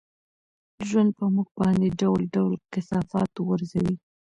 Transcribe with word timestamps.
ژوند 0.87 1.09
په 1.17 1.25
موږ 1.33 1.47
باندې 1.59 1.87
ډول 2.01 2.21
ډول 2.35 2.53
کثافات 2.73 3.31
غورځوي. 3.45 3.95